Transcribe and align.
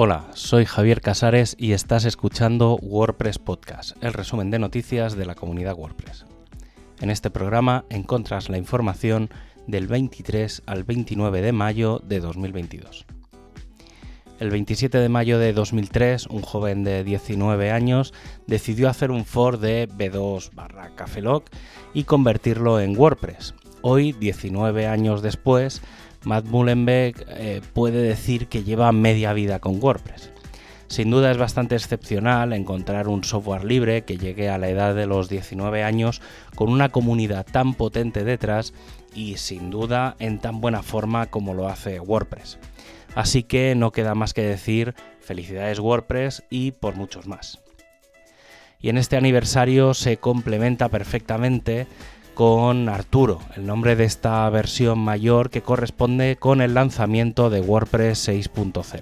Hola, 0.00 0.28
soy 0.32 0.64
Javier 0.64 1.00
Casares 1.00 1.56
y 1.58 1.72
estás 1.72 2.04
escuchando 2.04 2.76
WordPress 2.76 3.40
Podcast, 3.40 4.00
el 4.00 4.12
resumen 4.12 4.48
de 4.48 4.60
noticias 4.60 5.16
de 5.16 5.26
la 5.26 5.34
comunidad 5.34 5.74
WordPress. 5.76 6.24
En 7.00 7.10
este 7.10 7.30
programa 7.30 7.84
encontras 7.90 8.48
la 8.48 8.58
información 8.58 9.28
del 9.66 9.88
23 9.88 10.62
al 10.66 10.84
29 10.84 11.42
de 11.42 11.50
mayo 11.50 12.00
de 12.04 12.20
2022. 12.20 13.06
El 14.38 14.50
27 14.50 14.98
de 14.98 15.08
mayo 15.08 15.40
de 15.40 15.52
2003, 15.52 16.28
un 16.28 16.42
joven 16.42 16.84
de 16.84 17.02
19 17.02 17.72
años 17.72 18.14
decidió 18.46 18.88
hacer 18.88 19.10
un 19.10 19.24
for 19.24 19.58
de 19.58 19.88
B2 19.88 20.54
barra 20.54 20.94
Cafelog 20.94 21.42
y 21.92 22.04
convertirlo 22.04 22.78
en 22.78 22.96
WordPress. 22.96 23.52
Hoy, 23.82 24.12
19 24.12 24.86
años 24.86 25.22
después, 25.22 25.82
Matt 26.24 26.46
Mullenbeck 26.46 27.26
eh, 27.28 27.60
puede 27.72 28.02
decir 28.02 28.48
que 28.48 28.64
lleva 28.64 28.92
media 28.92 29.32
vida 29.32 29.58
con 29.58 29.82
WordPress. 29.82 30.30
Sin 30.88 31.10
duda 31.10 31.30
es 31.30 31.36
bastante 31.36 31.74
excepcional 31.74 32.54
encontrar 32.54 33.08
un 33.08 33.22
software 33.22 33.64
libre 33.64 34.02
que 34.02 34.16
llegue 34.16 34.48
a 34.48 34.56
la 34.56 34.70
edad 34.70 34.94
de 34.94 35.06
los 35.06 35.28
19 35.28 35.82
años 35.82 36.22
con 36.54 36.70
una 36.70 36.88
comunidad 36.88 37.44
tan 37.44 37.74
potente 37.74 38.24
detrás 38.24 38.72
y 39.14 39.36
sin 39.36 39.70
duda 39.70 40.16
en 40.18 40.38
tan 40.38 40.62
buena 40.62 40.82
forma 40.82 41.26
como 41.26 41.52
lo 41.52 41.68
hace 41.68 42.00
WordPress. 42.00 42.58
Así 43.14 43.42
que 43.42 43.74
no 43.74 43.92
queda 43.92 44.14
más 44.14 44.32
que 44.32 44.42
decir 44.42 44.94
felicidades 45.20 45.78
WordPress 45.78 46.44
y 46.48 46.72
por 46.72 46.96
muchos 46.96 47.26
más. 47.26 47.60
Y 48.80 48.88
en 48.88 48.96
este 48.96 49.16
aniversario 49.16 49.92
se 49.92 50.16
complementa 50.16 50.88
perfectamente 50.88 51.86
con 52.38 52.88
Arturo, 52.88 53.40
el 53.56 53.66
nombre 53.66 53.96
de 53.96 54.04
esta 54.04 54.48
versión 54.48 55.00
mayor 55.00 55.50
que 55.50 55.60
corresponde 55.60 56.36
con 56.36 56.60
el 56.60 56.72
lanzamiento 56.72 57.50
de 57.50 57.60
WordPress 57.60 58.28
6.0. 58.28 59.00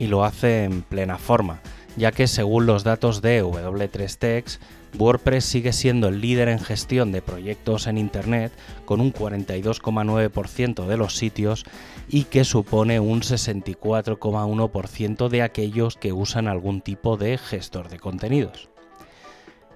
Y 0.00 0.08
lo 0.08 0.24
hace 0.24 0.64
en 0.64 0.82
plena 0.82 1.16
forma, 1.16 1.60
ya 1.96 2.10
que 2.10 2.26
según 2.26 2.66
los 2.66 2.82
datos 2.82 3.22
de 3.22 3.44
W3Tex, 3.44 4.58
WordPress 4.98 5.44
sigue 5.44 5.72
siendo 5.72 6.08
el 6.08 6.20
líder 6.20 6.48
en 6.48 6.58
gestión 6.58 7.12
de 7.12 7.22
proyectos 7.22 7.86
en 7.86 7.98
Internet 7.98 8.50
con 8.84 9.00
un 9.00 9.12
42,9% 9.12 10.86
de 10.86 10.96
los 10.96 11.14
sitios 11.14 11.62
y 12.08 12.24
que 12.24 12.42
supone 12.42 12.98
un 12.98 13.20
64,1% 13.20 15.28
de 15.28 15.42
aquellos 15.42 15.96
que 15.96 16.12
usan 16.12 16.48
algún 16.48 16.80
tipo 16.80 17.16
de 17.16 17.38
gestor 17.38 17.90
de 17.90 18.00
contenidos. 18.00 18.70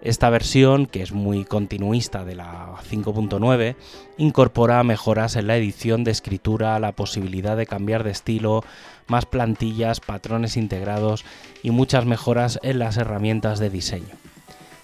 Esta 0.03 0.31
versión, 0.31 0.87
que 0.87 1.03
es 1.03 1.13
muy 1.13 1.45
continuista 1.45 2.25
de 2.25 2.35
la 2.35 2.75
5.9, 2.91 3.77
incorpora 4.17 4.83
mejoras 4.83 5.37
en 5.37 5.47
la 5.47 5.59
edición 5.59 6.05
de 6.05 6.11
escritura, 6.11 6.79
la 6.79 6.93
posibilidad 6.93 7.55
de 7.55 7.67
cambiar 7.67 8.03
de 8.03 8.11
estilo, 8.11 8.65
más 9.09 9.27
plantillas, 9.27 10.01
patrones 10.01 10.57
integrados 10.57 11.27
y 11.63 11.71
muchas 11.71 12.07
mejoras 12.07 12.59
en 12.63 12.79
las 12.79 12.97
herramientas 12.97 13.59
de 13.59 13.69
diseño. 13.69 14.15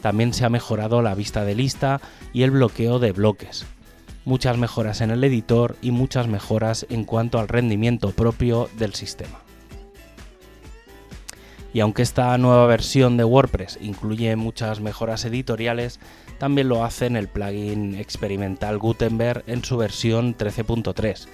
También 0.02 0.34
se 0.34 0.44
ha 0.44 0.50
mejorado 0.50 1.00
la 1.00 1.14
vista 1.14 1.46
de 1.46 1.54
lista 1.54 2.02
y 2.34 2.42
el 2.42 2.50
bloqueo 2.50 2.98
de 2.98 3.12
bloques. 3.12 3.64
Muchas 4.26 4.58
mejoras 4.58 5.00
en 5.00 5.10
el 5.10 5.24
editor 5.24 5.76
y 5.80 5.92
muchas 5.92 6.28
mejoras 6.28 6.84
en 6.90 7.04
cuanto 7.04 7.38
al 7.38 7.48
rendimiento 7.48 8.10
propio 8.10 8.68
del 8.76 8.92
sistema. 8.92 9.45
Y 11.76 11.80
aunque 11.80 12.00
esta 12.00 12.38
nueva 12.38 12.66
versión 12.66 13.18
de 13.18 13.24
WordPress 13.24 13.78
incluye 13.82 14.34
muchas 14.34 14.80
mejoras 14.80 15.26
editoriales, 15.26 16.00
también 16.38 16.70
lo 16.70 16.82
hace 16.82 17.04
en 17.04 17.16
el 17.16 17.28
plugin 17.28 17.96
experimental 17.96 18.78
Gutenberg 18.78 19.44
en 19.46 19.62
su 19.62 19.76
versión 19.76 20.34
13.3, 20.38 21.26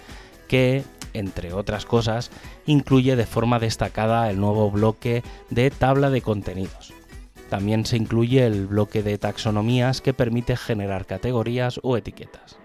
que, 0.48 0.82
entre 1.12 1.52
otras 1.52 1.86
cosas, 1.86 2.32
incluye 2.66 3.14
de 3.14 3.24
forma 3.24 3.60
destacada 3.60 4.28
el 4.30 4.40
nuevo 4.40 4.68
bloque 4.68 5.22
de 5.50 5.70
tabla 5.70 6.10
de 6.10 6.22
contenidos. 6.22 6.92
También 7.48 7.86
se 7.86 7.97
incluye 7.97 8.44
el 8.44 8.66
bloque 8.66 9.04
de 9.04 9.19
taxonomías 9.19 10.00
que 10.00 10.12
permite 10.12 10.56
generar 10.56 11.06
categorías 11.06 11.78
o 11.84 11.97
etiquetas. 11.97 12.58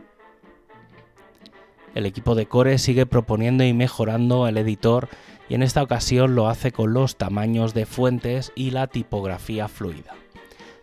El 1.94 2.08
equipo 2.08 2.34
de 2.34 2.48
Core 2.48 2.80
sigue 2.80 3.06
proponiendo 3.06 3.64
y 3.64 3.74
mejorando 3.74 4.48
el 4.48 4.58
editor 4.58 5.10
y 5.50 5.56
en 5.56 5.64
esta 5.64 5.84
ocasión 5.84 6.36
lo 6.36 6.48
hace 6.48 6.72
con 6.72 6.94
los 6.94 7.18
tamaños 7.18 7.74
de 7.74 7.86
fuentes 7.86 8.52
y 8.56 8.72
la 8.72 8.88
tipografía 8.88 9.68
fluida. 9.68 10.14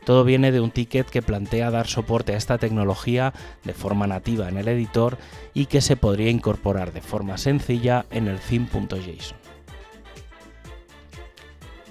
Todo 0.05 0.25
viene 0.25 0.53
de 0.53 0.61
un 0.61 0.71
ticket 0.71 1.09
que 1.09 1.23
plantea 1.23 1.71
dar 1.71 1.87
soporte 1.87 2.35
a 2.35 2.37
esta 2.37 2.59
tecnología 2.59 3.33
de 3.65 3.73
forma 3.73 4.07
nativa 4.07 4.49
en 4.49 4.59
el 4.59 4.69
editor 4.69 5.17
y 5.55 5.67
que 5.67 5.81
se 5.81 5.97
podría 5.97 6.31
incorporar 6.31 6.93
de 6.93 7.01
forma 7.01 7.39
sencilla 7.39 8.05
en 8.11 8.29
el 8.29 8.39
theme.json. 8.39 9.39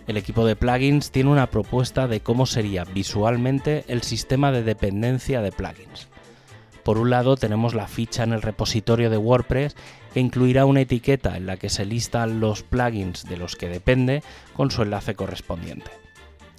El 0.06 0.18
equipo 0.18 0.46
de 0.46 0.56
plugins 0.56 1.12
tiene 1.12 1.32
una 1.32 1.50
propuesta 1.50 2.08
de 2.08 2.20
cómo 2.20 2.46
sería 2.46 2.84
visualmente 2.84 3.86
el 3.88 4.04
sistema 4.04 4.52
de 4.52 4.62
dependencia 4.62 5.42
de 5.42 5.52
plugins. 5.52 6.10
Por 6.84 6.98
un 6.98 7.10
lado 7.10 7.38
tenemos 7.38 7.74
la 7.74 7.88
ficha 7.88 8.24
en 8.24 8.34
el 8.34 8.42
repositorio 8.42 9.10
de 9.10 9.18
WordPress 9.18 9.76
que 10.14 10.20
incluirá 10.20 10.66
una 10.66 10.82
etiqueta 10.82 11.38
en 11.38 11.46
la 11.46 11.58
que 11.58 11.70
se 11.70 11.86
listan 11.86 12.40
los 12.40 12.64
plugins 12.64 13.24
de 13.24 13.38
los 13.38 13.56
que 13.56 13.70
depende 13.70 14.22
con 14.54 14.70
su 14.70 14.82
enlace 14.82 15.16
correspondiente. 15.16 15.90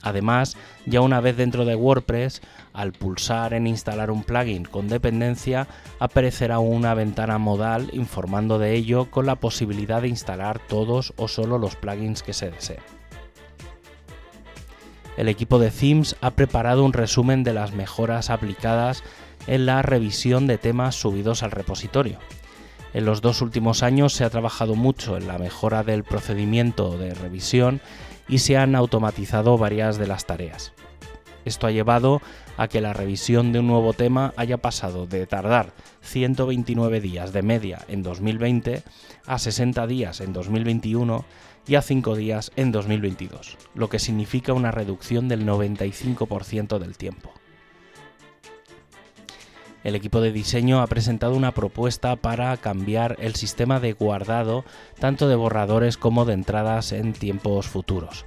Además, 0.02 0.56
ya 0.84 1.00
una 1.00 1.20
vez 1.20 1.36
dentro 1.36 1.64
de 1.64 1.74
WordPress, 1.76 2.42
al 2.74 2.92
pulsar 2.92 3.54
en 3.54 3.66
instalar 3.66 4.10
un 4.10 4.22
plugin 4.22 4.64
con 4.64 4.86
dependencia, 4.86 5.66
aparecerá 5.98 6.58
una 6.58 6.92
ventana 6.92 7.38
modal 7.38 7.88
informando 7.94 8.58
de 8.58 8.74
ello 8.74 9.10
con 9.10 9.24
la 9.24 9.36
posibilidad 9.36 10.02
de 10.02 10.08
instalar 10.08 10.58
todos 10.58 11.14
o 11.16 11.26
solo 11.26 11.58
los 11.58 11.76
plugins 11.76 12.22
que 12.22 12.34
se 12.34 12.50
deseen. 12.50 12.80
El 15.16 15.28
equipo 15.28 15.58
de 15.58 15.70
Themes 15.70 16.16
ha 16.20 16.32
preparado 16.32 16.84
un 16.84 16.92
resumen 16.92 17.44
de 17.44 17.54
las 17.54 17.72
mejoras 17.72 18.30
aplicadas 18.30 19.04
en 19.46 19.66
la 19.66 19.82
revisión 19.82 20.46
de 20.46 20.58
temas 20.58 20.94
subidos 20.94 21.42
al 21.42 21.50
repositorio. 21.50 22.18
En 22.92 23.04
los 23.04 23.20
dos 23.20 23.42
últimos 23.42 23.82
años 23.82 24.12
se 24.12 24.24
ha 24.24 24.30
trabajado 24.30 24.76
mucho 24.76 25.16
en 25.16 25.26
la 25.26 25.38
mejora 25.38 25.82
del 25.82 26.04
procedimiento 26.04 26.96
de 26.96 27.12
revisión 27.14 27.80
y 28.28 28.38
se 28.38 28.56
han 28.56 28.74
automatizado 28.74 29.58
varias 29.58 29.98
de 29.98 30.06
las 30.06 30.26
tareas. 30.26 30.72
Esto 31.44 31.66
ha 31.66 31.72
llevado 31.72 32.22
a 32.56 32.68
que 32.68 32.80
la 32.80 32.92
revisión 32.92 33.52
de 33.52 33.58
un 33.58 33.66
nuevo 33.66 33.92
tema 33.92 34.32
haya 34.36 34.56
pasado 34.58 35.06
de 35.06 35.26
tardar 35.26 35.74
129 36.02 37.00
días 37.00 37.32
de 37.32 37.42
media 37.42 37.84
en 37.88 38.02
2020 38.02 38.82
a 39.26 39.38
60 39.38 39.86
días 39.86 40.20
en 40.20 40.32
2021 40.32 41.24
y 41.66 41.74
a 41.74 41.82
5 41.82 42.14
días 42.14 42.52
en 42.56 42.72
2022, 42.72 43.58
lo 43.74 43.88
que 43.88 43.98
significa 43.98 44.52
una 44.52 44.70
reducción 44.70 45.28
del 45.28 45.46
95% 45.46 46.78
del 46.78 46.96
tiempo 46.96 47.32
el 49.84 49.94
equipo 49.94 50.22
de 50.22 50.32
diseño 50.32 50.80
ha 50.80 50.86
presentado 50.86 51.36
una 51.36 51.52
propuesta 51.52 52.16
para 52.16 52.56
cambiar 52.56 53.16
el 53.20 53.34
sistema 53.34 53.80
de 53.80 53.92
guardado 53.92 54.64
tanto 54.98 55.28
de 55.28 55.36
borradores 55.36 55.98
como 55.98 56.24
de 56.24 56.32
entradas 56.32 56.92
en 56.92 57.12
tiempos 57.12 57.68
futuros. 57.68 58.24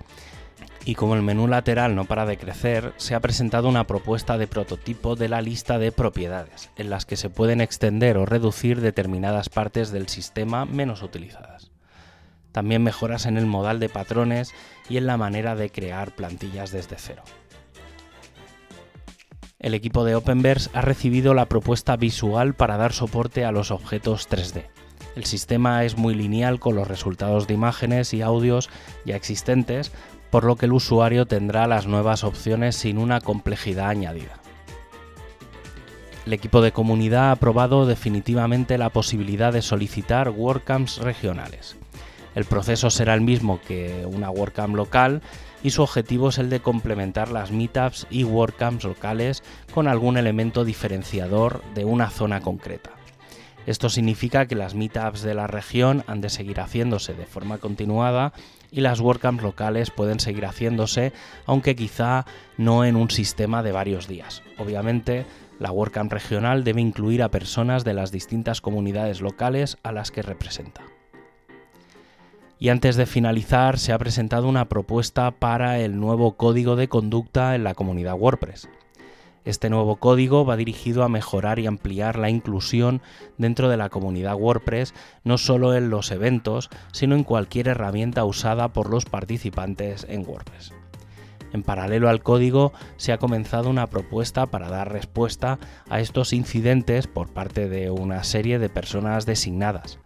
Y 0.85 0.95
como 0.95 1.15
el 1.15 1.23
menú 1.23 1.47
lateral 1.47 1.95
no 1.95 2.05
para 2.05 2.25
de 2.25 2.37
crecer, 2.37 2.93
se 2.97 3.15
ha 3.15 3.19
presentado 3.19 3.67
una 3.67 3.87
propuesta 3.87 4.37
de 4.37 4.47
prototipo 4.47 5.15
de 5.15 5.27
la 5.27 5.41
lista 5.41 5.79
de 5.79 5.91
propiedades, 5.91 6.69
en 6.77 6.89
las 6.89 7.05
que 7.05 7.17
se 7.17 7.29
pueden 7.29 7.59
extender 7.59 8.17
o 8.17 8.25
reducir 8.25 8.79
determinadas 8.79 9.49
partes 9.49 9.91
del 9.91 10.07
sistema 10.07 10.65
menos 10.65 11.01
utilizadas. 11.01 11.71
También 12.53 12.83
mejoras 12.83 13.25
en 13.25 13.35
el 13.35 13.47
modal 13.47 13.79
de 13.79 13.89
patrones 13.89 14.53
y 14.89 14.97
en 14.97 15.07
la 15.07 15.17
manera 15.17 15.55
de 15.55 15.71
crear 15.71 16.15
plantillas 16.15 16.71
desde 16.71 16.95
cero 16.97 17.23
el 19.67 19.73
equipo 19.73 20.05
de 20.05 20.15
Openverse 20.15 20.69
ha 20.73 20.81
recibido 20.81 21.33
la 21.33 21.47
propuesta 21.47 21.97
visual 21.97 22.53
para 22.53 22.77
dar 22.77 22.93
soporte 22.93 23.43
a 23.43 23.51
los 23.51 23.69
objetos 23.69 24.29
3D. 24.29 24.63
El 25.17 25.25
sistema 25.25 25.83
es 25.83 25.97
muy 25.97 26.15
lineal 26.15 26.59
con 26.59 26.75
los 26.75 26.87
resultados 26.87 27.47
de 27.47 27.53
imágenes 27.53 28.13
y 28.13 28.21
audios 28.21 28.69
ya 29.05 29.17
existentes, 29.17 29.91
por 30.29 30.45
lo 30.45 30.55
que 30.55 30.67
el 30.67 30.73
usuario 30.73 31.25
tendrá 31.25 31.67
las 31.67 31.85
nuevas 31.85 32.23
opciones 32.23 32.77
sin 32.77 32.97
una 32.97 33.19
complejidad 33.19 33.89
añadida. 33.89 34.39
El 36.25 36.33
equipo 36.33 36.61
de 36.61 36.71
comunidad 36.71 37.29
ha 37.29 37.31
aprobado 37.31 37.85
definitivamente 37.85 38.77
la 38.77 38.89
posibilidad 38.89 39.51
de 39.51 39.61
solicitar 39.61 40.29
WordCamps 40.29 40.99
regionales. 40.99 41.75
El 42.35 42.45
proceso 42.45 42.89
será 42.89 43.15
el 43.15 43.21
mismo 43.21 43.59
que 43.67 44.05
una 44.05 44.29
WordCamp 44.29 44.75
local 44.75 45.21
y 45.63 45.71
su 45.71 45.81
objetivo 45.81 46.29
es 46.29 46.37
el 46.37 46.49
de 46.49 46.59
complementar 46.59 47.29
las 47.29 47.51
meetups 47.51 48.07
y 48.09 48.23
WordCamps 48.23 48.83
locales 48.83 49.43
con 49.73 49.87
algún 49.87 50.17
elemento 50.17 50.65
diferenciador 50.65 51.63
de 51.73 51.85
una 51.85 52.09
zona 52.09 52.41
concreta. 52.41 52.91
Esto 53.65 53.89
significa 53.89 54.45
que 54.45 54.55
las 54.55 54.75
meetups 54.75 55.21
de 55.23 55.35
la 55.35 55.45
región 55.45 56.03
han 56.07 56.21
de 56.21 56.29
seguir 56.29 56.61
haciéndose 56.61 57.13
de 57.13 57.25
forma 57.25 57.57
continuada 57.57 58.31
y 58.71 58.79
las 58.79 59.01
WordCamps 59.01 59.43
locales 59.43 59.91
pueden 59.91 60.21
seguir 60.21 60.45
haciéndose, 60.45 61.11
aunque 61.45 61.75
quizá 61.75 62.25
no 62.57 62.85
en 62.85 62.95
un 62.95 63.09
sistema 63.09 63.63
de 63.63 63.73
varios 63.73 64.07
días. 64.07 64.41
Obviamente, 64.57 65.25
la 65.59 65.71
WordCamp 65.71 66.13
regional 66.13 66.63
debe 66.63 66.79
incluir 66.79 67.23
a 67.23 67.31
personas 67.31 67.83
de 67.83 67.93
las 67.93 68.11
distintas 68.11 68.61
comunidades 68.61 69.19
locales 69.19 69.77
a 69.83 69.91
las 69.91 70.11
que 70.11 70.21
representa. 70.21 70.86
Y 72.59 72.69
antes 72.69 72.95
de 72.95 73.05
finalizar, 73.05 73.77
se 73.77 73.93
ha 73.93 73.99
presentado 73.99 74.47
una 74.47 74.67
propuesta 74.67 75.31
para 75.31 75.79
el 75.79 75.99
nuevo 75.99 76.37
código 76.37 76.75
de 76.75 76.87
conducta 76.87 77.53
en 77.53 77.63
la 77.63 77.75
comunidad 77.75 78.15
WordPress. 78.15 78.67
Este 79.45 79.69
nuevo 79.69 79.95
código 79.95 80.43
va 80.43 80.57
dirigido 80.57 81.03
a 81.03 81.09
mejorar 81.09 81.59
y 81.59 81.67
ampliar 81.67 82.17
la 82.17 82.29
inclusión 82.29 83.01
dentro 83.37 83.69
de 83.69 83.77
la 83.77 83.89
comunidad 83.89 84.35
WordPress, 84.35 84.93
no 85.23 85.37
solo 85.37 85.73
en 85.73 85.89
los 85.89 86.11
eventos, 86.11 86.69
sino 86.91 87.15
en 87.15 87.23
cualquier 87.23 87.69
herramienta 87.69 88.25
usada 88.25 88.73
por 88.73 88.89
los 88.89 89.05
participantes 89.05 90.05
en 90.09 90.27
WordPress. 90.27 90.73
En 91.53 91.63
paralelo 91.63 92.09
al 92.09 92.23
código 92.23 92.73
se 92.97 93.13
ha 93.13 93.19
comenzado 93.19 93.69
una 93.69 93.87
propuesta 93.87 94.47
para 94.47 94.67
dar 94.67 94.91
respuesta 94.91 95.59
a 95.89 96.01
estos 96.01 96.33
incidentes 96.33 97.07
por 97.07 97.29
parte 97.29 97.69
de 97.69 97.89
una 97.89 98.23
serie 98.25 98.59
de 98.59 98.67
personas 98.67 99.25
designadas. 99.25 99.99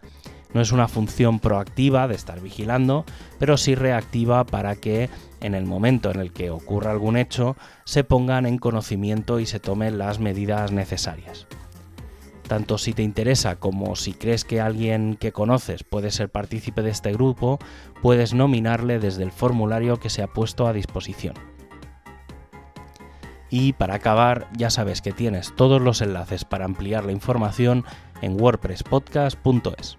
No 0.54 0.60
es 0.60 0.72
una 0.72 0.88
función 0.88 1.40
proactiva 1.40 2.08
de 2.08 2.14
estar 2.14 2.40
vigilando, 2.40 3.04
pero 3.38 3.56
sí 3.56 3.74
reactiva 3.74 4.44
para 4.44 4.76
que 4.76 5.08
en 5.40 5.54
el 5.54 5.64
momento 5.64 6.10
en 6.10 6.20
el 6.20 6.32
que 6.32 6.50
ocurra 6.50 6.90
algún 6.90 7.16
hecho 7.16 7.56
se 7.84 8.04
pongan 8.04 8.46
en 8.46 8.58
conocimiento 8.58 9.40
y 9.40 9.46
se 9.46 9.60
tomen 9.60 9.98
las 9.98 10.18
medidas 10.18 10.72
necesarias. 10.72 11.46
Tanto 12.46 12.76
si 12.76 12.92
te 12.92 13.02
interesa 13.02 13.56
como 13.56 13.96
si 13.96 14.12
crees 14.12 14.44
que 14.44 14.60
alguien 14.60 15.16
que 15.16 15.32
conoces 15.32 15.84
puede 15.84 16.10
ser 16.10 16.28
partícipe 16.28 16.82
de 16.82 16.90
este 16.90 17.12
grupo, 17.12 17.58
puedes 18.02 18.34
nominarle 18.34 18.98
desde 18.98 19.22
el 19.22 19.32
formulario 19.32 19.98
que 19.98 20.10
se 20.10 20.22
ha 20.22 20.26
puesto 20.26 20.66
a 20.66 20.72
disposición. 20.72 21.34
Y 23.48 23.74
para 23.74 23.94
acabar, 23.94 24.48
ya 24.56 24.70
sabes 24.70 25.02
que 25.02 25.12
tienes 25.12 25.54
todos 25.56 25.80
los 25.80 26.00
enlaces 26.00 26.44
para 26.44 26.64
ampliar 26.64 27.04
la 27.04 27.12
información 27.12 27.84
en 28.22 28.40
wordpresspodcast.es. 28.40 29.98